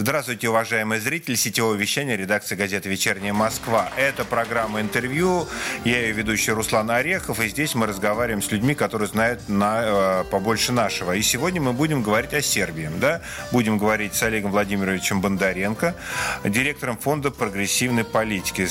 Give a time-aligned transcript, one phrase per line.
[0.00, 3.90] Здравствуйте, уважаемые зрители сетевого вещания редакции газеты «Вечерняя Москва».
[3.96, 5.48] Это программа «Интервью».
[5.84, 10.24] Я ее ведущий Руслан Орехов, и здесь мы разговариваем с людьми, которые знают на, э,
[10.30, 11.16] побольше нашего.
[11.16, 12.88] И сегодня мы будем говорить о Сербии.
[13.00, 13.22] Да?
[13.50, 15.96] Будем говорить с Олегом Владимировичем Бондаренко,
[16.44, 18.68] директором фонда прогрессивной политики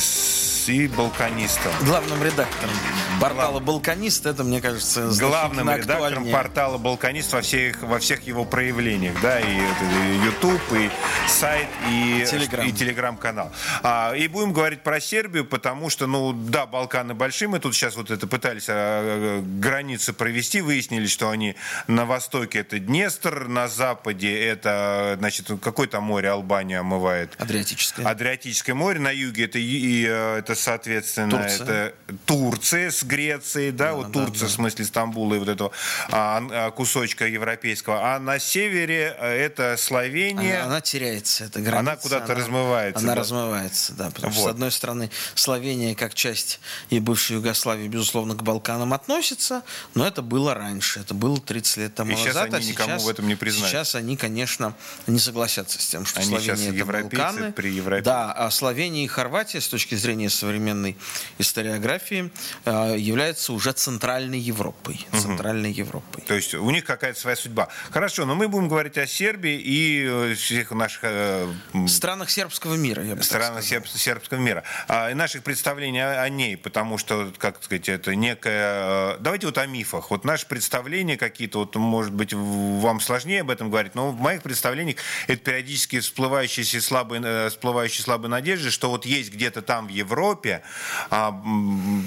[0.69, 1.71] и балканистом.
[1.81, 2.73] Главным редактором
[3.19, 4.25] портала «Балканист».
[4.25, 9.15] Это, мне кажется, Главным редактором портала «Балканист» во всех, во всех его проявлениях.
[9.21, 10.89] Да, и, и YouTube, и
[11.27, 12.67] сайт, и Телеграм.
[12.67, 13.51] и телеграм-канал.
[13.83, 17.47] А, и будем говорить про Сербию, потому что, ну, да, Балканы большие.
[17.47, 21.55] Мы тут сейчас вот это пытались а, границы провести, выяснили, что они
[21.87, 27.35] на востоке это Днестр, на западе это, значит, какое там море Албания омывает?
[27.39, 28.05] Адриатическое.
[28.05, 28.99] Адриатическое море.
[28.99, 31.63] На юге это, и, это соответственно, Турция.
[31.63, 34.51] это Турция с Грецией, да, Да, вот да, Турция да.
[34.51, 35.71] в смысле Стамбула и вот этого
[36.09, 38.15] а, а, кусочка европейского.
[38.15, 40.61] А на севере э, это Словения.
[40.61, 41.79] Она, она теряется, эта граница.
[41.79, 43.21] Она куда-то размывается, Она да.
[43.21, 44.09] размывается, да.
[44.11, 44.47] Потому что, Вот.
[44.47, 49.63] с одной стороны, Словения, как часть и бывшей Югославии, безусловно, к Балканам относится,
[49.93, 52.53] но это было раньше, это было 30 лет тому И сейчас назад.
[52.55, 53.69] они а никому сейчас, в этом не признают.
[53.69, 54.75] Сейчас они, конечно,
[55.07, 57.51] не согласятся с тем, что Они Словения сейчас это европейцы Балканы.
[57.51, 58.01] при Европе.
[58.01, 60.97] Да, а Словения и Хорватия, с точки зрения современной
[61.37, 62.31] историографии,
[62.65, 65.05] э, являются уже центральной Европой.
[65.13, 66.23] Центральной Европой.
[66.27, 67.69] То есть у них какая-то своя судьба.
[67.91, 72.29] Хорошо, но мы будем говорить о Сербии и э, всех наших э, м, В странах
[72.29, 74.63] сербского мира, я бы странах серб- сербского мира.
[74.87, 79.13] А, и наших представлений о, о ней, потому что, как сказать, это некая...
[79.13, 80.11] э, Давайте вот о мифах.
[80.11, 84.41] Вот наши представления какие-то, вот, может быть, вам сложнее об этом говорить, но в моих
[84.41, 84.97] представлениях
[85.27, 90.61] это периодически всплывающие слабые, э, всплывающие слабые надежды, что вот есть где-то там в Европе
[91.09, 91.31] а,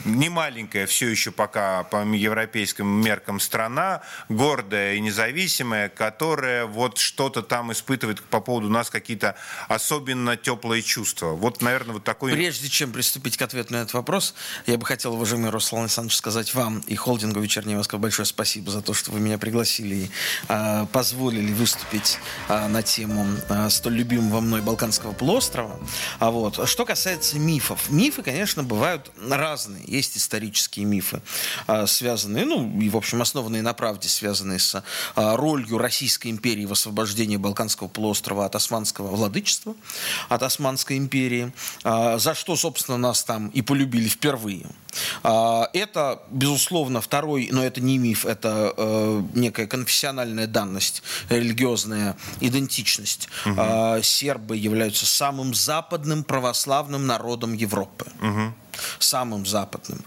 [0.04, 7.42] не маленькая все еще пока по европейским меркам страна, гордая и независимая, которая вот что-то
[7.42, 9.36] там испытывает по поводу нас какие-то
[9.68, 11.28] особенно теплые чувства.
[11.28, 12.32] Вот, наверное, вот такой...
[12.32, 14.34] Прежде чем приступить к ответу на этот вопрос,
[14.66, 18.82] я бы хотел, уважаемый Руслан Александрович, сказать вам и холдингу «Вечерняя Москва» большое спасибо за
[18.82, 20.10] то, что вы меня пригласили и
[20.48, 22.18] а, позволили выступить
[22.48, 25.78] а, на тему а, столь любимого мной Балканского полуострова.
[26.18, 26.68] А вот.
[26.68, 27.90] Что касается мифов.
[27.90, 29.84] Мифы, конечно, бывают разные.
[29.86, 31.20] Есть исторические мифы,
[31.66, 34.82] а, связанные, ну, и, в общем, основанные на правде, связанные с
[35.14, 39.74] а, ролью Российской империи в освобождении Балканского полуострова от османского владычества,
[40.28, 41.52] от Османской империи,
[41.84, 44.66] а, за что, собственно, нас там и полюбили впервые.
[45.22, 53.28] А, Это, безусловно, второй, но это не миф, это э, некая конфессиональная данность, религиозная идентичность.
[53.44, 58.06] А, Сербы являются самым западным православным народом Европы.
[58.98, 60.02] Самым западным.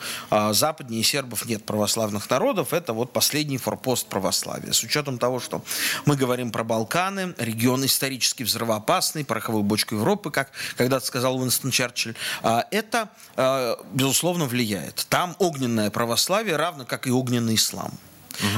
[0.51, 2.73] Западнее сербов нет православных народов.
[2.73, 4.71] Это вот последний форпост православия.
[4.71, 5.63] С учетом того, что
[6.05, 12.15] мы говорим про Балканы, регион исторически взрывоопасный, пороховую бочку Европы, как когда-то сказал Уинстон Черчилль,
[12.41, 15.05] а, это, а, безусловно, влияет.
[15.09, 17.91] Там огненное православие, равно как и огненный ислам.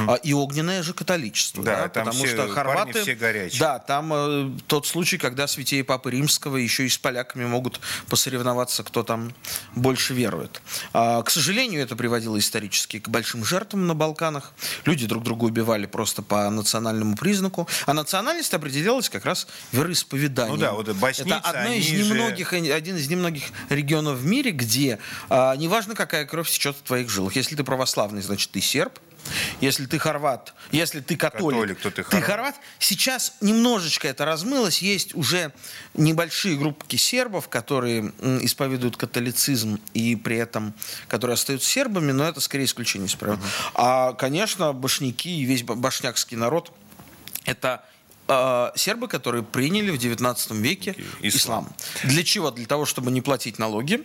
[0.08, 1.62] А, И огненное же католичество.
[1.64, 3.02] Да, Да, потому все что хорваты...
[3.02, 3.60] все горячие.
[3.60, 8.82] Да, там э, тот случай, когда святей Папы Римского еще и с поляками могут посоревноваться,
[8.82, 9.32] кто там
[9.74, 10.60] больше верует.
[10.92, 14.52] А, к сожалению, это приводило исторически к большим жертвам на Балканах.
[14.84, 17.68] Люди друг друга убивали просто по национальному признаку.
[17.86, 20.56] А национальность определялась как раз вероисповеданием.
[20.56, 24.26] Ну да, вот боснийцы, это одно из они же- немногих, один из немногих регионов в
[24.26, 24.98] мире, где
[25.28, 27.36] а, неважно, какая кровь течет в твоих жилах.
[27.36, 28.98] Если ты православный, значит, ты серб.
[29.60, 32.24] Если ты хорват, если ты католик, Католик, то ты ты хорват.
[32.24, 32.54] хорват.
[32.78, 34.80] Сейчас немножечко это размылось.
[34.82, 35.52] Есть уже
[35.94, 40.74] небольшие группки сербов, которые исповедуют католицизм и при этом,
[41.08, 43.38] которые остаются сербами, но это скорее исключение из правил.
[43.74, 46.72] А, конечно, башняки и весь ба- башнякский народ
[47.44, 47.84] это
[48.28, 51.68] э, сербы, которые приняли в 19 веке Ислам.
[51.72, 51.74] ислам.
[52.04, 52.50] Для чего?
[52.50, 54.02] Для того, чтобы не платить налоги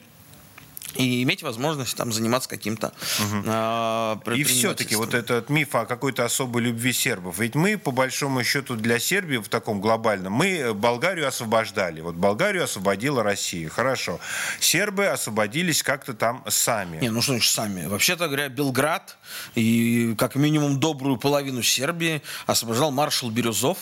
[0.95, 6.63] и иметь возможность там заниматься каким-то э, И все-таки вот этот миф о какой-то особой
[6.63, 7.39] любви сербов.
[7.39, 12.01] Ведь мы, по большому счету, для Сербии в таком глобальном, мы Болгарию освобождали.
[12.01, 13.69] Вот Болгарию освободила Россия.
[13.69, 14.19] Хорошо.
[14.59, 16.99] Сербы освободились как-то там сами.
[16.99, 17.85] Не, ну что значит сами?
[17.85, 19.17] Вообще-то говоря, Белград
[19.55, 23.77] и как минимум добрую половину Сербии освобождал маршал Бирюзов,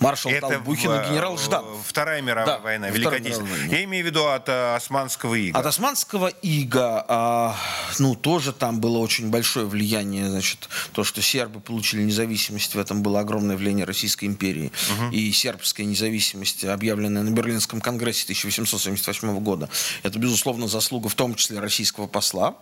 [0.00, 1.86] маршал Толбухин в- и генерал э, Жданов.
[1.86, 3.68] Вторая мировая Да, война, Великая мировая.
[3.68, 5.58] Я имею в виду от э, османского ига.
[5.58, 7.56] От османского ига а,
[7.98, 13.02] ну, тоже там было очень большое влияние, значит, то, что сербы получили независимость, в этом
[13.02, 14.72] было огромное влияние Российской империи.
[14.98, 15.12] Угу.
[15.12, 19.68] И сербская независимость, объявленная на Берлинском конгрессе 1878 года,
[20.02, 22.56] это, безусловно, заслуга в том числе российского посла,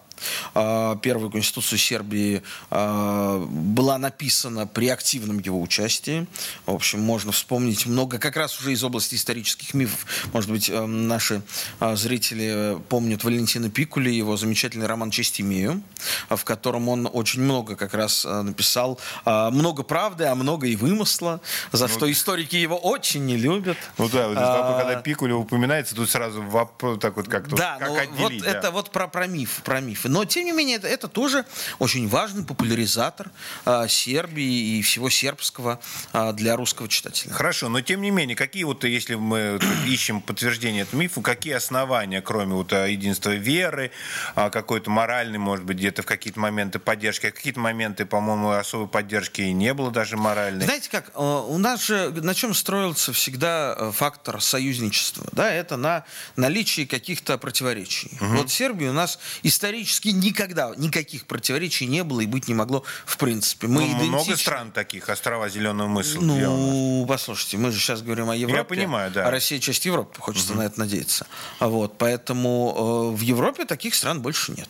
[0.54, 6.26] а, первую конституцию Сербии а, была написана при активном его участии.
[6.66, 10.06] В общем, можно вспомнить много, как раз уже из области исторических мифов.
[10.32, 11.42] Может быть, э, наши
[11.80, 15.82] а, зрители помнят Валентина Пикули, его замечательный роман «Честь имею»,
[16.28, 18.98] в котором он очень много как раз написал.
[19.24, 21.40] Много правды, а много и вымысла,
[21.72, 23.76] за что историки его очень не любят.
[23.98, 27.88] Ну да, вот а, когда Пикули упоминается, тут сразу вопрос так вот как, да, как
[27.88, 28.42] ну, отделить.
[28.42, 28.58] Вот да.
[28.58, 30.03] это вот про, про миф, про миф.
[30.08, 31.44] Но, тем не менее, это, это тоже
[31.78, 33.30] очень важный популяризатор
[33.64, 35.80] а, Сербии и всего сербского
[36.12, 37.32] а, для русского читателя.
[37.32, 42.20] Хорошо, но тем не менее, какие вот, если мы ищем подтверждение этому мифу, какие основания,
[42.20, 43.90] кроме вот а, единства веры,
[44.34, 49.40] какой-то моральный, может быть, где-то в какие-то моменты поддержки, а какие-то моменты, по-моему, особой поддержки
[49.40, 50.64] и не было даже моральной.
[50.64, 55.26] Знаете как, у нас же на чем строился всегда э, фактор союзничества?
[55.32, 56.04] Да, это на
[56.36, 58.10] наличии каких-то противоречий.
[58.20, 58.26] Угу.
[58.36, 62.54] Вот в Сербии у нас исторически практически никогда никаких противоречий не было и быть не
[62.54, 63.66] могло в принципе.
[63.66, 66.18] Мы ну, Много стран таких, острова зеленого мысли.
[66.18, 68.58] Ну, послушайте, мы же сейчас говорим о Европе.
[68.58, 69.26] Я понимаю, да.
[69.26, 70.60] А Россия часть Европы, хочется угу.
[70.60, 71.26] на это надеяться.
[71.60, 74.68] Вот, поэтому э, в Европе таких стран больше нет.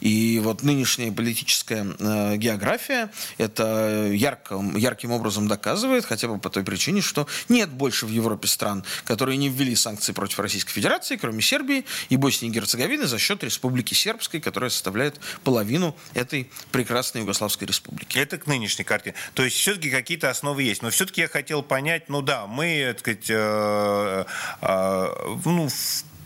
[0.00, 6.64] И вот нынешняя политическая э, география это ярким, ярким образом доказывает, хотя бы по той
[6.64, 11.42] причине, что нет больше в Европе стран, которые не ввели санкции против Российской Федерации, кроме
[11.42, 17.66] Сербии и Боснии и Герцеговины, за счет Республики Сербской, которая составляет половину этой прекрасной Югославской
[17.66, 18.18] республики.
[18.18, 19.14] Это к нынешней карте.
[19.34, 20.82] То есть все-таки какие-то основы есть.
[20.82, 24.24] Но все-таки я хотел понять, ну да, мы, так сказать, э,
[24.60, 25.68] э, ну,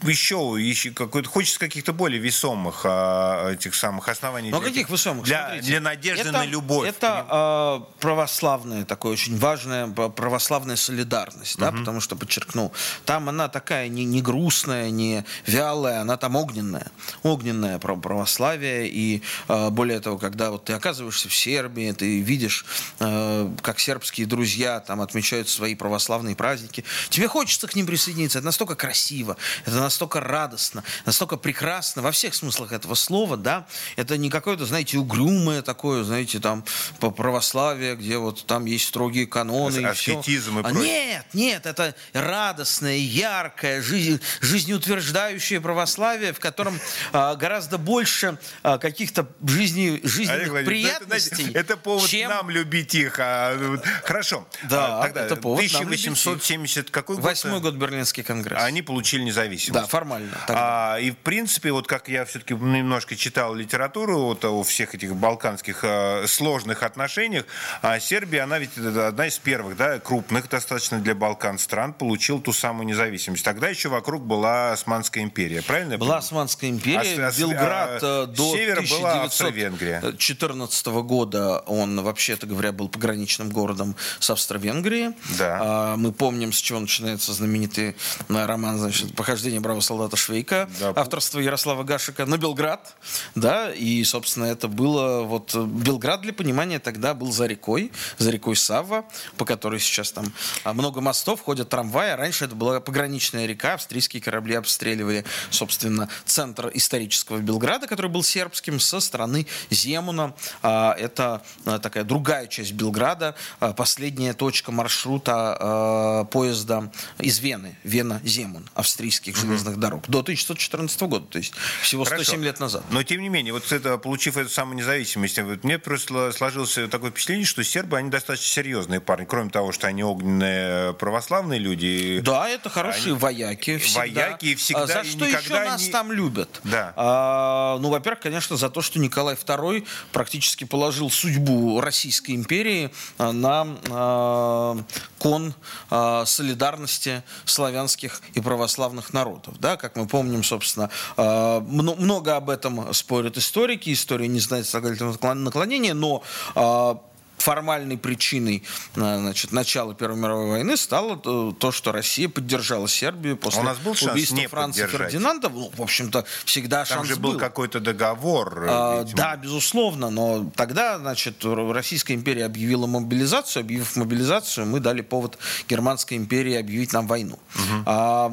[0.02, 4.50] еще, еще какой-то, хочется каких-то более весомых а, этих самых оснований.
[4.50, 5.24] Ну, каких весомых?
[5.24, 6.88] Для, для надежды это, на любовь.
[6.88, 11.64] Это э, православная, такое очень важная православная солидарность, угу.
[11.64, 12.72] да, потому что, подчеркну,
[13.04, 16.90] там она такая не, не грустная, не вялая, она там огненная.
[17.22, 22.64] Огненное православие, и э, более того, когда вот ты оказываешься в Сербии, ты видишь,
[23.00, 28.46] э, как сербские друзья там отмечают свои православные праздники, тебе хочется к ним присоединиться, это
[28.46, 34.16] настолько красиво, это настолько настолько радостно, настолько прекрасно во всех смыслах этого слова, да, это
[34.16, 36.64] не какое-то, знаете, угрюмое такое, знаете, там,
[36.98, 40.68] по православие, где вот там есть строгие каноны Аскетизм и, все.
[40.68, 46.80] А нет, нет, это радостное, яркое, жизнь, жизнеутверждающее православие, в котором
[47.12, 51.30] а, гораздо больше а, каких-то жизни, жизненных Олег приятностей.
[51.30, 52.30] Это, знаете, это повод чем...
[52.30, 53.20] нам любить их.
[53.20, 54.48] А, хорошо.
[54.64, 57.24] Да, а, тогда это повод 1870 какой год?
[57.24, 58.60] Восьмой год Берлинский конгресс.
[58.60, 59.73] Они получили независимость.
[59.80, 60.36] Да, формально.
[60.48, 65.14] А, и в принципе, вот как я все-таки немножко читал литературу вот, о всех этих
[65.16, 67.44] балканских а, сложных отношениях,
[67.82, 72.52] а Сербия, она ведь одна из первых, да, крупных достаточно для Балкан стран, получила ту
[72.52, 73.44] самую независимость.
[73.44, 75.98] Тогда еще вокруг была Османская империя, правильно?
[75.98, 83.50] Была Османская империя, а, Белград а, до севера 1914 года он, вообще-то говоря, был пограничным
[83.50, 85.14] городом с Австро-Венгрией.
[85.38, 85.58] Да.
[85.60, 87.96] А, мы помним, с чего начинается знаменитый
[88.28, 90.92] роман, значит, «Похождение бравого солдата Швейка, да.
[90.94, 92.94] авторство Ярослава Гашика на Белград,
[93.34, 98.56] да, и, собственно, это было, вот, Белград, для понимания, тогда был за рекой, за рекой
[98.56, 99.06] Савва,
[99.38, 100.32] по которой сейчас там
[100.64, 106.10] а, много мостов, ходят трамваи, а раньше это была пограничная река, австрийские корабли обстреливали, собственно,
[106.26, 112.72] центр исторического Белграда, который был сербским, со стороны Земуна, а, это а, такая другая часть
[112.72, 113.34] Белграда,
[113.76, 121.38] последняя точка маршрута поезда из Вены, Вена-Земун, австрийских железных железных дорог до 1914 года, то
[121.38, 122.42] есть всего 107 Хорошо.
[122.42, 122.84] лет назад.
[122.90, 127.10] Но тем не менее, вот это, получив эту самую независимость, вот мне просто сложилось такое
[127.10, 132.20] впечатление, что сербы, они достаточно серьезные парни, кроме того, что они огненные православные люди.
[132.22, 133.20] Да, это хорошие они...
[133.20, 134.00] вояки всегда.
[134.00, 134.82] Вояки всегда.
[134.82, 135.92] А за что еще нас не...
[135.92, 136.60] там любят?
[136.64, 136.92] Да.
[136.96, 143.32] А, ну, во-первых, конечно, за то, что Николай II практически положил судьбу Российской империи а,
[143.32, 144.78] на а,
[145.24, 145.54] кон
[145.88, 149.58] а, солидарности славянских и православных народов.
[149.58, 149.78] Да?
[149.78, 153.90] Как мы помним, собственно, а, много об этом спорят историки.
[153.90, 156.22] История не знает слагательного наклонения, но
[156.54, 157.00] а,
[157.38, 158.62] формальной причиной
[158.94, 163.92] значит, начала Первой мировой войны стало то, что Россия поддержала Сербию после у нас был
[163.92, 165.12] убийства не Франца поддержать.
[165.12, 165.48] Фердинанда.
[165.48, 167.38] Ну, в общем-то, всегда Там шанс же был, был.
[167.38, 168.66] какой-то договор.
[168.68, 173.62] А, да, безусловно, но тогда, значит, Российская империя объявила мобилизацию.
[173.62, 175.38] Объявив мобилизацию, мы дали повод
[175.68, 177.38] Германской империи объявить нам войну.
[177.54, 177.82] Угу.
[177.86, 178.32] А,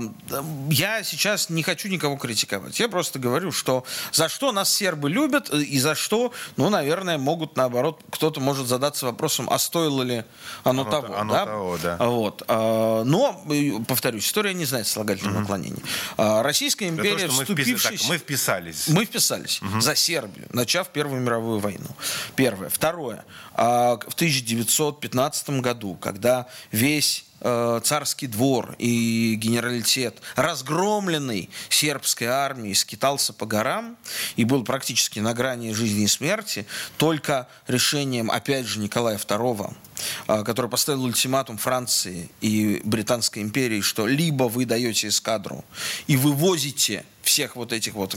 [0.69, 2.79] я сейчас не хочу никого критиковать.
[2.79, 7.55] Я просто говорю, что за что нас сербы любят и за что, ну, наверное, могут,
[7.55, 10.23] наоборот, кто-то может задаться вопросом, а стоило ли
[10.63, 11.17] оно, оно того.
[11.17, 11.45] Оно да?
[11.45, 11.97] того, да.
[11.97, 12.43] Вот.
[12.47, 13.43] А, но,
[13.87, 15.41] повторюсь, история не знает слагательного угу.
[15.41, 15.81] наклонения.
[16.17, 18.07] А, Российская империя, то, вступившись...
[18.09, 18.87] Мы, вписались.
[18.89, 19.81] Мы вписались угу.
[19.81, 21.87] за Сербию, начав Первую мировую войну.
[22.35, 22.69] Первое.
[22.69, 23.23] Второе.
[23.53, 33.45] А, в 1915 году, когда весь царский двор и генералитет, разгромленный сербской армией, скитался по
[33.45, 33.97] горам
[34.35, 36.65] и был практически на грани жизни и смерти,
[36.97, 39.90] только решением, опять же, Николая II, э,
[40.27, 45.63] который поставил ультиматум Франции и Британской империи, что либо вы даете эскадру
[46.07, 48.15] и вывозите всех вот этих вот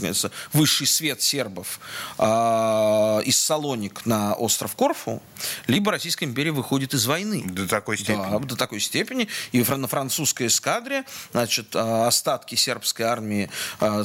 [0.53, 1.79] высший свет сербов
[2.17, 5.21] э, из Салоник на остров Корфу,
[5.67, 7.43] либо Российская империя выходит из войны.
[7.45, 8.29] До такой степени.
[8.31, 9.27] Да, до такой степени.
[9.51, 13.49] И на французской эскадре, значит, остатки сербской армии,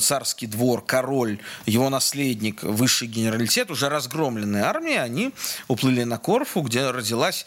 [0.00, 5.32] царский двор, король, его наследник, высший генералитет, уже разгромленные армии, они
[5.68, 7.46] уплыли на Корфу, где родилась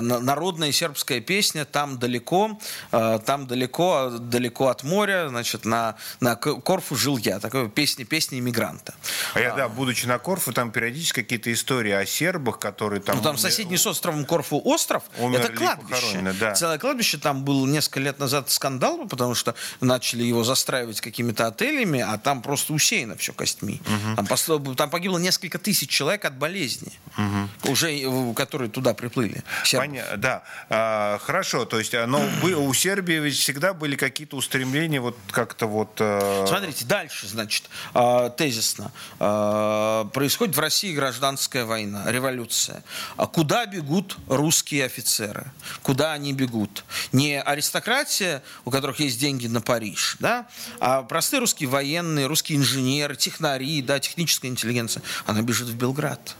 [0.00, 2.58] народная сербская песня «Там далеко,
[2.90, 7.40] там далеко, далеко от моря», значит, на, на Корфу жил я.
[7.40, 8.94] Такая песня, песня иммигранта.
[9.34, 13.16] А я, да, будучи на Корфу, там периодически какие-то истории о сербах, которые там...
[13.16, 16.34] Ну, там соседний с островом Корфу остров, это кладбище.
[16.40, 16.54] Да.
[16.54, 17.18] Целое кладбище.
[17.18, 22.42] Там был несколько лет назад скандал, потому что начали его застраивать какими-то отелями, а там
[22.42, 23.80] просто усеяно все костьми.
[23.86, 24.16] Угу.
[24.16, 27.72] Там, посло, там погибло несколько тысяч человек от болезни, угу.
[27.72, 29.42] уже, э, которые туда приплыли.
[29.72, 30.42] Понятно, да.
[30.68, 35.96] А, хорошо, то есть но у Сербии ведь всегда были какие-то устремления вот как-то вот...
[35.98, 38.92] Э, Смотрите, дальше, значит, а, тезисно.
[39.18, 42.84] А, происходит в России гражданская война, революция.
[43.16, 45.46] А куда бегут русские офицеры?
[45.82, 46.84] Куда они бегут?
[47.12, 50.46] Не аристократия, у которых есть деньги на Париж, да,
[50.80, 55.02] а простые русские военные, русские инженеры, технари, да, техническая интеллигенция.
[55.26, 56.36] Она бежит в Белград.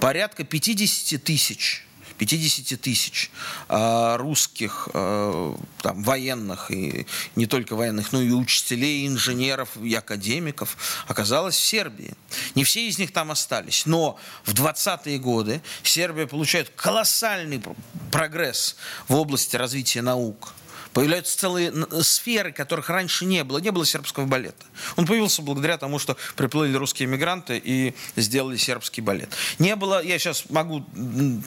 [0.00, 1.84] Порядка 50 тысяч
[2.18, 3.30] 50 тысяч
[3.68, 7.06] э, русских э, там, военных, и
[7.36, 12.14] не только военных, но и учителей, инженеров, и академиков оказалось в Сербии.
[12.54, 17.62] Не все из них там остались, но в 20-е годы Сербия получает колоссальный
[18.10, 18.76] прогресс
[19.08, 20.54] в области развития наук
[20.94, 21.72] Появляются целые
[22.02, 23.58] сферы, которых раньше не было.
[23.58, 24.64] Не было сербского балета.
[24.96, 29.30] Он появился благодаря тому, что приплыли русские мигранты и сделали сербский балет.
[29.58, 30.84] Не было, я сейчас могу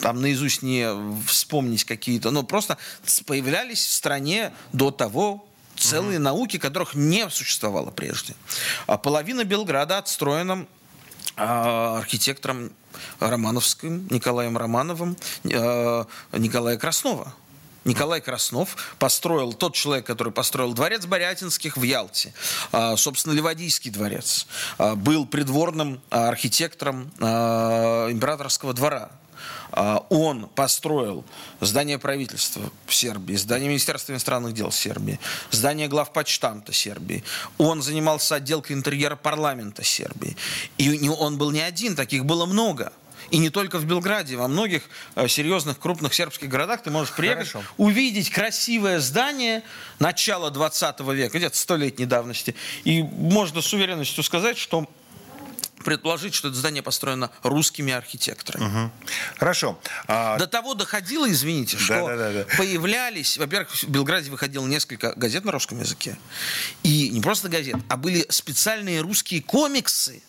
[0.02, 0.86] там наизусть не
[1.26, 2.76] вспомнить какие-то, но просто
[3.26, 6.22] появлялись в стране до того целые mm-hmm.
[6.22, 8.34] науки, которых не существовало прежде.
[8.86, 10.66] А половина Белграда отстроена
[11.36, 12.72] а, архитектором
[13.20, 15.16] Романовским, Николаем Романовым,
[15.54, 17.34] а, Николая Краснова.
[17.88, 22.34] Николай Краснов построил, тот человек, который построил дворец Борятинских в Ялте,
[22.70, 29.10] а, собственно, Ливадийский дворец, а, был придворным а, архитектором императорского двора.
[29.70, 31.24] Он построил
[31.60, 37.22] здание правительства в Сербии, здание Министерства иностранных дел Сербии, здание главпочтамта Сербии.
[37.58, 40.36] Он занимался отделкой интерьера парламента Сербии.
[40.78, 42.92] И он был не один, таких было много.
[43.30, 44.82] И не только в Белграде, во многих
[45.14, 47.68] э, серьезных крупных сербских городах ты можешь приехать, Хорошо.
[47.76, 49.62] увидеть красивое здание
[49.98, 52.54] начала 20 века, где-то столетней давности.
[52.84, 54.88] И можно с уверенностью сказать, что
[55.84, 58.64] предположить, что это здание построено русскими архитекторами.
[58.64, 58.90] Угу.
[59.38, 59.78] Хорошо.
[60.06, 60.36] А...
[60.38, 62.56] До того доходило, извините, что да, да, да, да.
[62.56, 66.18] появлялись, во-первых, в Белграде выходило несколько газет на русском языке.
[66.82, 70.22] И не просто газет, а были специальные русские комиксы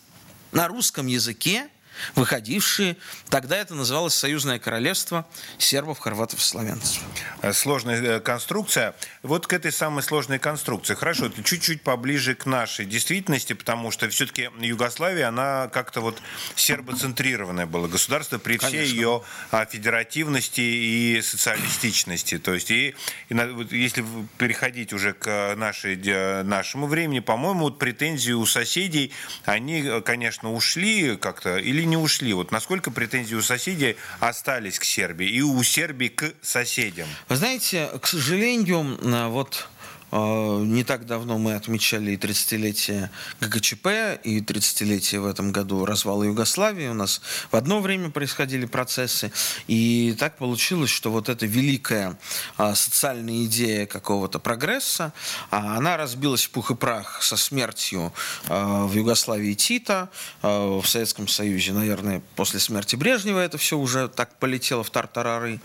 [0.52, 1.68] на русском языке,
[2.14, 2.96] выходившие.
[3.28, 5.26] Тогда это называлось Союзное королевство
[5.58, 7.02] сербов, хорватов и славянцев.
[7.42, 8.94] Э, сложная э, конструкция.
[9.22, 10.94] Вот к этой самой сложной конструкции.
[10.94, 16.20] Хорошо, это чуть-чуть поближе к нашей действительности, потому что все-таки Югославия, она как-то вот
[16.56, 18.84] сербоцентрированное было государство при Конечно.
[18.84, 22.38] всей ее а, федеративности и социалистичности.
[22.38, 22.94] То есть, и,
[23.28, 23.34] и
[23.70, 24.04] если
[24.38, 25.96] переходить уже к нашей,
[26.42, 29.12] нашему времени, по-моему, вот претензии у соседей,
[29.44, 32.32] они, э, конечно, ушли как-то или не ушли?
[32.32, 37.08] Вот насколько претензии у соседей остались к Сербии и у Сербии к соседям?
[37.28, 38.98] Вы знаете, к сожалению,
[39.30, 39.68] вот
[40.12, 46.88] Не так давно мы отмечали и 30-летие ГКЧП, и 30-летие в этом году развала Югославии.
[46.88, 49.32] У нас в одно время происходили процессы.
[49.68, 52.18] И так получилось, что вот эта великая
[52.56, 55.12] социальная идея какого-то прогресса,
[55.50, 58.12] она разбилась в пух и прах со смертью
[58.48, 60.08] в Югославии Тита,
[60.42, 65.60] в Советском Союзе, наверное, после смерти Брежнева это все уже так полетело в тартарары.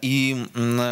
[0.00, 0.46] И,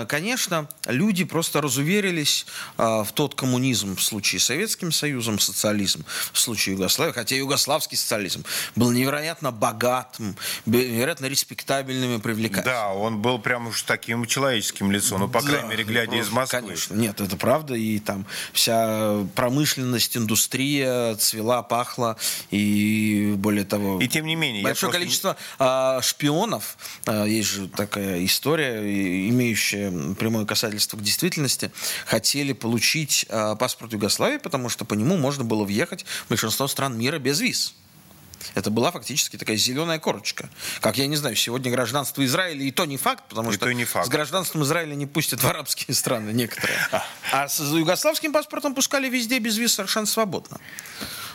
[0.09, 6.75] конечно, люди просто разуверились в тот коммунизм в случае с Советским Союзом, социализм в случае
[6.75, 8.45] Югославии, хотя югославский социализм
[8.77, 10.37] был невероятно богатым,
[10.67, 12.75] невероятно респектабельным и привлекательным.
[12.75, 16.31] Да, он был прям уж таким человеческим лицом, ну, по да, крайней мере, глядя из
[16.31, 16.61] Москвы.
[16.61, 22.17] Конечно, нет, это правда, и там вся промышленность, индустрия цвела, пахла,
[22.51, 24.01] и более того...
[24.01, 24.63] И тем не менее...
[24.63, 26.77] Большое количество а, шпионов,
[27.07, 28.81] а, есть же такая история,
[29.29, 31.73] имеющая прямое касательство к действительности,
[32.07, 36.97] хотели получить а, паспорт Югославии, потому что по нему можно было въехать в большинство стран
[36.97, 37.75] мира без виз.
[38.55, 40.49] Это была фактически такая зеленая корочка.
[40.81, 43.85] Как я не знаю, сегодня гражданство Израиля и то не факт, потому и что не
[43.85, 44.07] факт.
[44.07, 46.79] с гражданством Израиля не пустят в арабские страны некоторые.
[47.33, 50.59] А с югославским паспортом пускали везде без виз совершенно свободно.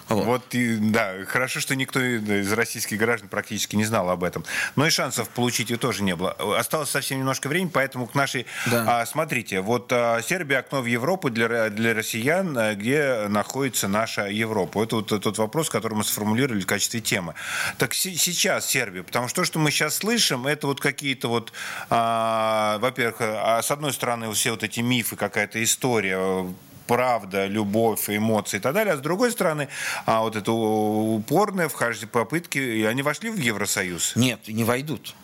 [0.10, 0.26] Вот.
[0.26, 4.46] вот и, да, хорошо, что никто из российских граждан практически не знал об этом.
[4.76, 6.36] Но и шансов получить ее тоже не было.
[6.58, 8.46] Осталось совсем немножко времени, поэтому к нашей...
[8.68, 9.02] Да.
[9.02, 14.28] А, смотрите, вот а, Сербия окно в Европу для, для россиян, а, где находится наша
[14.28, 14.84] Европа.
[14.84, 17.34] Это вот тот вопрос, который мы сформулировали в качестве темы.
[17.78, 21.52] Так сейчас Сербия, потому что то, что мы сейчас слышим, это вот какие-то вот,
[21.90, 26.48] а, во-первых, а, с одной стороны, все вот эти мифы, какая-то история
[26.88, 28.94] правда, любовь, эмоции и так далее.
[28.94, 29.68] А с другой стороны,
[30.06, 34.14] а вот это упорное вхождение попытки, они вошли в Евросоюз?
[34.16, 35.16] Нет, не войдут.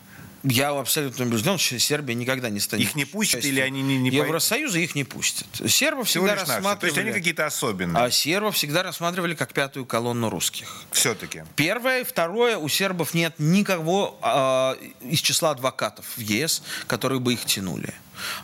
[0.43, 2.83] Я абсолютно убежден, что Сербия никогда не станет.
[2.83, 5.47] Их не пустят или они не, не Евросоюза их не пустят.
[5.71, 6.79] Сербов Всего всегда рассматривали.
[6.79, 8.03] То есть они какие-то особенные.
[8.03, 10.83] А сербов всегда рассматривали как пятую колонну русских.
[10.91, 11.43] Все-таки.
[11.55, 14.75] Первое, второе, у сербов нет никого э,
[15.07, 17.93] из числа адвокатов в ЕС, которые бы их тянули.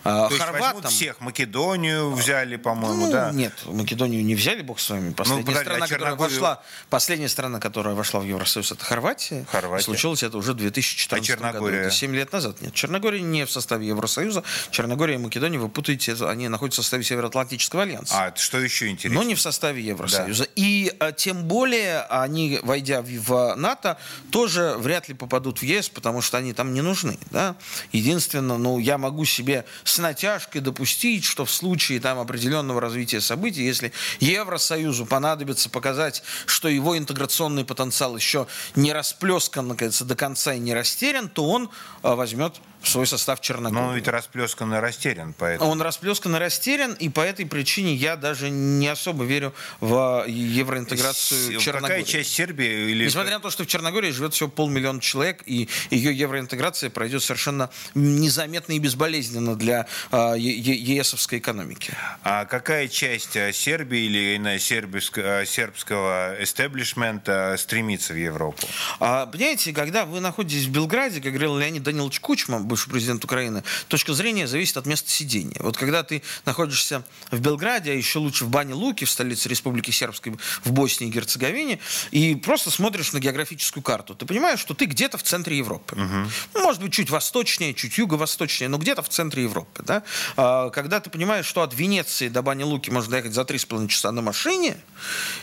[0.04, 0.82] А, То хорватам...
[0.84, 1.20] есть всех.
[1.20, 3.32] Македонию взяли, по-моему, ну, да?
[3.32, 5.14] Нет, Македонию не взяли, бог с вами.
[5.14, 9.46] Последняя, ну, страна, а которая вошла, последняя страна, которая вошла в Евросоюз, это Хорватия.
[9.52, 9.84] Хорватия.
[9.84, 11.78] Случилось это уже в 2014 а Черногория?
[11.78, 11.88] году.
[11.88, 12.62] Это 7 лет назад.
[12.62, 14.44] Нет, Черногория не в составе Евросоюза.
[14.72, 18.16] Черногория и Македония, вы путаете, они находятся в составе Североатлантического альянса.
[18.18, 19.22] А, что еще интересно?
[19.22, 20.46] Но не в составе Евросоюза.
[20.46, 20.50] Да.
[20.56, 23.98] И а, тем более они, войдя в, в НАТО,
[24.32, 27.18] тоже вряд ли попадут в ЕС, потому что они там не нужны.
[27.32, 27.56] Да?
[27.92, 33.64] Единственное, ну, я могу себе с натяжкой допустить, что в случае там определенного развития событий,
[33.64, 40.60] если Евросоюзу понадобится показать, что его интеграционный потенциал еще не расплескан, наконец, до конца и
[40.60, 41.70] не растерян, то он
[42.02, 43.82] а, возьмет в свой состав Черногории.
[43.82, 45.34] Но он ведь расплескан и растерян.
[45.38, 45.70] Поэтому.
[45.70, 51.60] Он расплескан и растерян, и по этой причине я даже не особо верю в евроинтеграцию
[51.60, 52.02] С, Черногории.
[52.02, 52.92] Какая часть Сербии?
[52.92, 53.06] Или...
[53.06, 57.70] Несмотря на то, что в Черногории живет всего полмиллиона человек, и ее евроинтеграция пройдет совершенно
[57.96, 61.94] незаметно и безболезненно для э, ЕСовской экономики.
[62.24, 68.66] А какая часть э, Сербии или иная сербского, сербского эстеблишмента стремится в Европу?
[69.00, 73.64] А, понимаете, когда вы находитесь в Белграде, как говорил Леонид Данилович Кучма, бывший президент Украины,
[73.88, 75.58] точка зрения зависит от места сидения.
[75.60, 79.92] Вот когда ты находишься в Белграде, а еще лучше в Бане Луки, в столице Республики
[79.92, 81.80] Сербской, в Боснии и Герцеговине,
[82.12, 85.96] и просто смотришь на географическую карту, ты понимаешь, что ты где-то в центре Европы.
[85.96, 86.62] Угу.
[86.62, 89.84] может быть, чуть восточнее, чуть юго-восточнее, но где-то в центре Европы.
[89.84, 90.04] Да?
[90.38, 94.12] А, когда ты понимаешь, что от Венеции до Бани Луки можно доехать за 3,5 часа
[94.12, 94.78] на машине,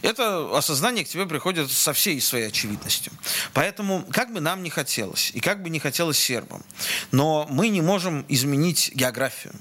[0.03, 3.13] это осознание к тебе приходит со всей своей очевидностью.
[3.53, 6.63] Поэтому, как бы нам не хотелось, и как бы не хотелось сербам,
[7.17, 9.55] но мы не можем изменить географию.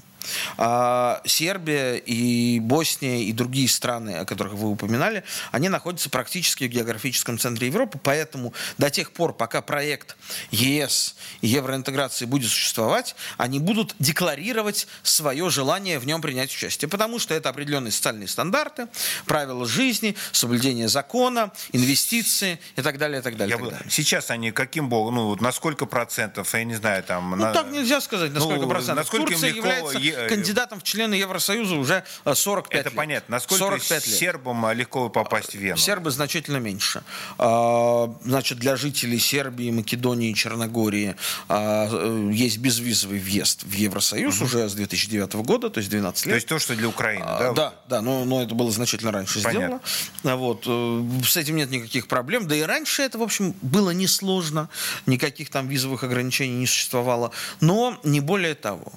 [0.56, 6.68] А Сербия и Босния и другие страны, о которых вы упоминали, они находятся практически в
[6.68, 10.16] географическом центре Европы, поэтому до тех пор, пока проект
[10.50, 17.18] ЕС и евроинтеграции будет существовать, они будут декларировать свое желание в нем принять участие, потому
[17.18, 18.88] что это определенные социальные стандарты,
[19.26, 23.56] правила жизни, соблюдение закона, инвестиции и так далее, и так далее.
[23.56, 23.90] Я так далее.
[23.90, 27.30] Сейчас они каким богом, ну, на сколько процентов, я не знаю, там...
[27.30, 27.52] Ну, на...
[27.52, 29.04] так нельзя сказать, на ну, сколько процентов.
[29.04, 29.66] Насколько Турция легко...
[29.66, 32.96] является кандидатом в члены Евросоюза уже 45 э, Это лет.
[32.96, 33.36] понятно.
[33.36, 34.16] Насколько 45 лет.
[34.16, 35.76] сербам легко попасть в Вену?
[35.76, 37.02] Сербы значительно меньше.
[37.38, 41.16] А, значит, для жителей Сербии, Македонии, Черногории
[41.48, 44.44] а, э, есть безвизовый въезд в Евросоюз угу.
[44.46, 46.32] уже с 2009 года, то есть 12 лет.
[46.32, 47.52] То есть то, что для Украины, а, да?
[47.52, 49.80] Да, да, но, но это было значительно раньше Понятно.
[50.22, 50.36] сделано.
[50.36, 51.26] Вот.
[51.26, 52.46] С этим нет никаких проблем.
[52.46, 54.68] Да и раньше это, в общем, было несложно.
[55.06, 57.32] Никаких там визовых ограничений не существовало.
[57.60, 58.92] Но не более того.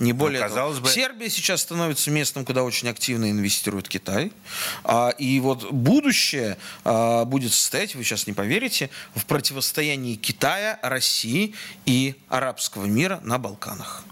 [0.00, 0.88] Не более ну, казалось того.
[0.88, 0.92] Бы...
[0.92, 4.32] Сербия сейчас становится местом, куда очень активно инвестирует Китай.
[4.82, 11.54] А, и вот будущее а, будет состоять, вы сейчас не поверите, в противостоянии Китая, России
[11.84, 14.04] и арабского мира на Балканах.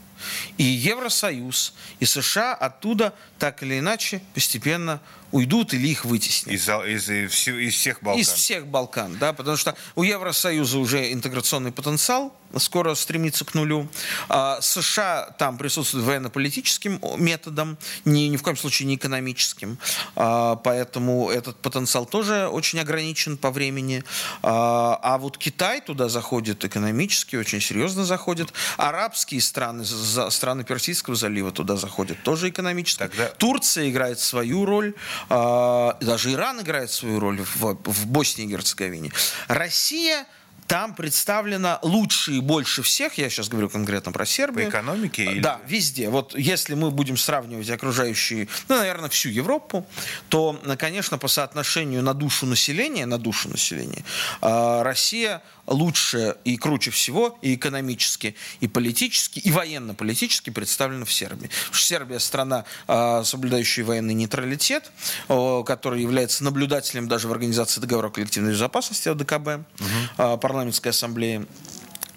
[0.56, 5.00] И Евросоюз, и США оттуда так или иначе постепенно
[5.32, 6.54] уйдут или их вытеснят.
[6.54, 8.20] Из, из, из, из всех Балкан.
[8.20, 13.88] Из всех Балкан, да, потому что у Евросоюза уже интеграционный потенциал скоро стремится к нулю.
[14.28, 19.78] А США там присутствует военно-политическим методом, ни, ни в коем случае не экономическим.
[20.16, 24.04] А, поэтому этот потенциал тоже очень ограничен по времени.
[24.42, 28.52] А, а вот Китай туда заходит экономически, очень серьезно заходит.
[28.76, 33.00] Арабские страны, страны Персидского залива туда заходят тоже экономически.
[33.00, 33.26] Тогда...
[33.28, 34.94] Турция играет свою роль.
[35.28, 39.12] А, даже Иран играет свою роль в, в Боснии и Герцеговине.
[39.48, 40.26] Россия
[40.68, 44.66] там представлено лучше и больше всех, я сейчас говорю конкретно про Сербию.
[44.66, 45.24] По экономике?
[45.24, 45.40] Или...
[45.40, 46.10] Да, везде.
[46.10, 49.86] Вот если мы будем сравнивать окружающие, ну, наверное, всю Европу,
[50.28, 54.04] то, конечно, по соотношению на душу населения, на душу населения,
[54.42, 61.48] а, Россия лучше и круче всего и экономически, и политически, и военно-политически представлена в Сербии.
[61.48, 64.90] Потому что Сербия страна, а, соблюдающая военный нейтралитет,
[65.28, 70.38] который является наблюдателем даже в Организации договора коллективной безопасности ОДКБ, угу.
[70.38, 71.46] парламентской ассамблеи.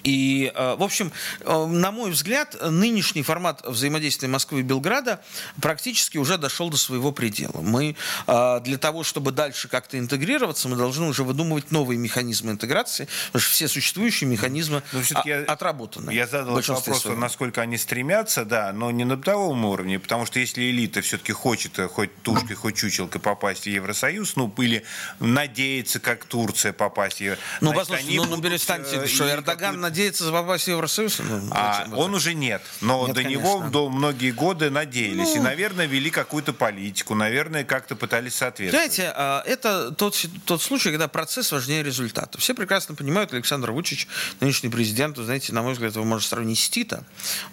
[0.03, 1.11] И, э, в общем,
[1.41, 5.21] э, на мой взгляд, нынешний формат взаимодействия Москвы и Белграда
[5.61, 7.61] практически уже дошел до своего предела.
[7.61, 7.95] Мы
[8.27, 13.41] э, для того, чтобы дальше как-то интегрироваться, мы должны уже выдумывать новые механизмы интеграции, потому
[13.41, 14.83] что все существующие механизмы
[15.25, 16.11] я, отработаны.
[16.11, 17.19] Я задал вопрос, своего.
[17.19, 21.79] насколько они стремятся, да, но не на бытовом уровне, потому что если элита все-таки хочет
[21.91, 24.83] хоть тушкой, хоть чучелкой попасть в Евросоюз, ну, или
[25.19, 27.45] надеется, как Турция попасть в Евросоюз.
[27.61, 31.19] Ну, значит, послушайте, ну, ну, перестаньте, что Эрдоган надеяться попасть в Евросоюз?
[31.19, 32.61] Ну, а, он уже нет.
[32.79, 33.41] Но нет, до конечно.
[33.41, 35.35] него до многие годы надеялись.
[35.35, 37.13] Ну, и, наверное, вели какую-то политику.
[37.13, 38.93] Наверное, как-то пытались соответствовать.
[38.93, 42.37] Знаете, а, это тот, тот случай, когда процесс важнее результата.
[42.39, 44.07] Все прекрасно понимают, Александр Вучич,
[44.39, 47.03] нынешний президент, знаете, на мой взгляд, его можно сравнить с Тита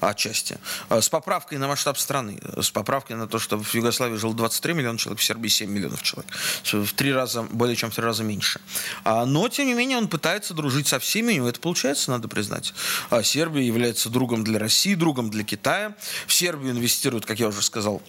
[0.01, 4.35] отчасти, а, с поправкой на масштаб страны, с поправкой на то, что в Югославии жило
[4.35, 6.31] 23 миллиона человек, в Сербии 7 миллионов человек.
[6.65, 8.61] В три раза, более чем в три раза меньше.
[9.05, 12.28] А, но, тем не менее, он пытается дружить со всеми, у него это получается, надо
[12.29, 12.75] надо признать.
[13.11, 15.95] А Сербия является другом для России, другом для Китая.
[16.27, 18.03] В Сербию инвестируют, как я уже сказал,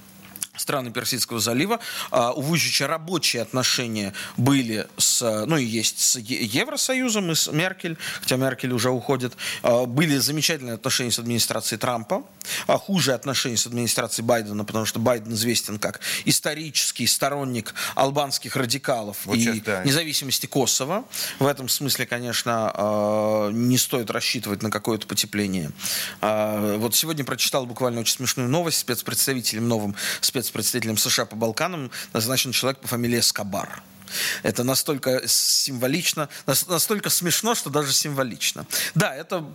[0.60, 1.80] страны Персидского залива.
[2.12, 7.98] А, у Вучича рабочие отношения были с, ну и есть с Евросоюзом и с Меркель,
[8.22, 9.36] хотя Меркель уже уходит.
[9.64, 12.24] А, были замечательные отношения с администрацией Трампа,
[12.68, 19.26] а хуже отношения с администрацией Байдена, потому что Байден известен как исторический сторонник албанских радикалов
[19.26, 19.84] вот и сейчас, да.
[19.84, 21.06] независимости Косово.
[21.40, 25.72] В этом смысле, конечно, а, не стоит рассчитывать на какое-то потепление.
[26.22, 32.52] Вот сегодня прочитал буквально очень смешную новость спецпредставителем новым спец спецпредставителем США по Балканам назначен
[32.52, 33.84] человек по фамилии Скобар.
[34.42, 38.66] Это настолько символично, настолько смешно, что даже символично.
[38.96, 39.46] Да, это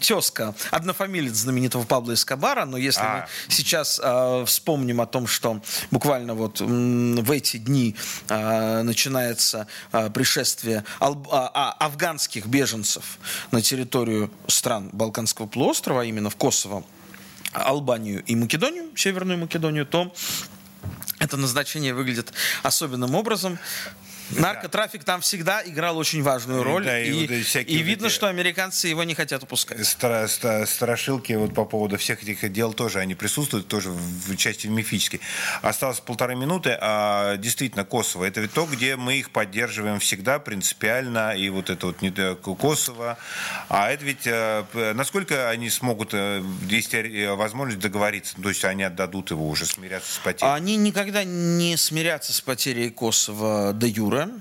[0.00, 3.16] тезка, однофамилец знаменитого Пабло Эскобара, но если а.
[3.16, 7.96] мы сейчас э, вспомним о том, что буквально вот в эти дни
[8.28, 13.18] э, начинается э, пришествие ал- а, афганских беженцев
[13.50, 16.84] на территорию стран Балканского полуострова, а именно в Косово,
[17.52, 20.14] Албанию и Македонию, Северную Македонию, то
[21.18, 22.32] это назначение выглядит
[22.62, 23.58] особенным образом.
[24.30, 26.84] Наркотрафик там всегда играл очень важную роль.
[26.84, 29.84] Да, и, и, вот и видно, что американцы его не хотят упускать.
[29.86, 34.66] Стра стра страшилки вот по поводу всех этих дел тоже, они присутствуют тоже в части
[34.66, 35.20] мифической.
[35.62, 36.76] Осталось полторы минуты.
[36.80, 41.36] А действительно, Косово, это ведь то, где мы их поддерживаем всегда принципиально.
[41.36, 43.18] И вот это вот не Косово.
[43.68, 44.64] А это ведь, э,
[44.94, 46.94] насколько они смогут, э, есть
[47.36, 50.52] возможность договориться, то есть они отдадут его уже, смиряться с потерей?
[50.52, 54.40] Они никогда не смирятся с потерей Косово до юра Юра.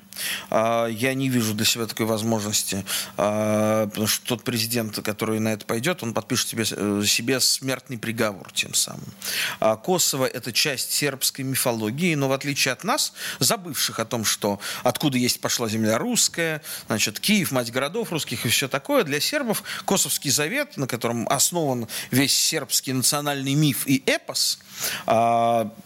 [0.50, 2.86] А, я не вижу для себя такой возможности,
[3.18, 7.98] а, потому что тот президент, который на это пойдет, он подпишет себе, э, себе смертный
[7.98, 9.14] приговор тем самым.
[9.60, 14.60] А Косово– это часть сербской мифологии, но в отличие от нас, забывших о том, что
[14.84, 19.64] откуда есть пошла земля русская, значит, Киев, мать городов русских и все такое, для сербов
[19.86, 24.60] Косовский завет, на котором основан весь сербский национальный миф и эпос,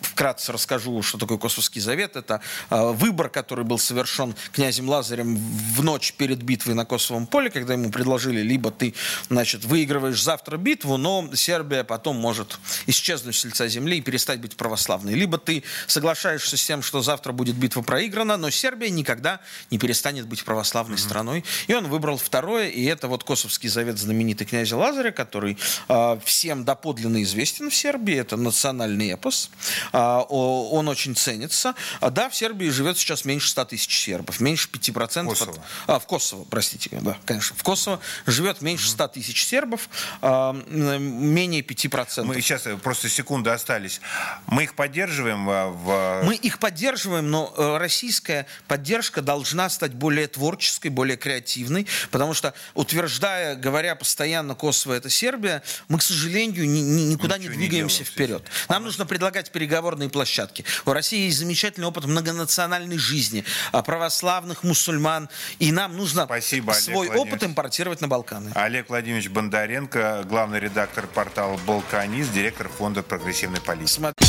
[0.02, 2.16] вкратце расскажу, что такое Косовский завет.
[2.16, 7.50] Это выбор, который был был совершен князем Лазарем в ночь перед битвой на Косовом поле,
[7.50, 8.94] когда ему предложили, либо ты,
[9.30, 14.56] значит, выигрываешь завтра битву, но Сербия потом может исчезнуть с лица земли и перестать быть
[14.58, 15.16] православной.
[15.16, 19.40] Либо ты соглашаешься с тем, что завтра будет битва проиграна, но Сербия никогда
[19.72, 21.00] не перестанет быть православной mm-hmm.
[21.00, 21.44] страной.
[21.66, 25.58] И он выбрал второе, и это вот Косовский завет знаменитый князя Лазаря, который
[25.90, 28.14] э, всем доподлинно известен в Сербии.
[28.14, 29.50] Это национальный эпос.
[29.94, 31.74] Э, он очень ценится.
[32.02, 35.26] А, да, в Сербии живет сейчас меньше 100 тысяч сербов, меньше 5%.
[35.26, 35.52] Косово.
[35.52, 37.56] От, а, в Косово, простите, да, конечно.
[37.56, 39.90] В Косово живет меньше 100 тысяч сербов,
[40.22, 42.24] э, менее 5%.
[42.24, 44.02] Мы сейчас э, просто секунды остались.
[44.48, 46.22] Мы их поддерживаем в...
[46.24, 52.54] Мы их поддерживаем, но э, российская поддержка должна стать более творческой, более креативной, потому что,
[52.74, 58.00] утверждая, говоря постоянно Косово это Сербия, мы, к сожалению, ни, ни, никуда Ничего не двигаемся
[58.00, 58.44] не вперед.
[58.70, 60.66] Нам нужно предлагать переговорные площадки.
[60.86, 67.10] У России есть замечательный опыт многонациональной жизни, а, православных мусульман, и нам нужно Спасибо, свой
[67.10, 68.52] опыт импортировать на Балканы.
[68.56, 73.94] Олег Владимирович Бондаренко, главный редактор портала «Балканист», директор фонда прогрессивной политики.
[73.94, 74.26] Смотри.